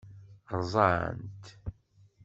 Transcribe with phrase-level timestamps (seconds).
[0.61, 1.43] Rẓan-t.